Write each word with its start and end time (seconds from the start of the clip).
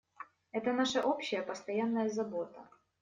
Это 0.51 0.73
наша 0.73 1.03
общая 1.03 1.43
постоянная 1.43 2.09
забота. 2.09 2.67